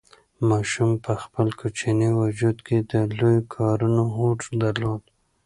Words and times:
ماشوم 0.49 0.91
په 1.05 1.13
خپل 1.23 1.47
کوچني 1.59 2.09
وجود 2.21 2.57
کې 2.67 2.77
د 2.91 2.93
لویو 3.17 3.47
کارونو 3.55 4.03
هوډ 4.15 4.39
درلود. 4.63 5.01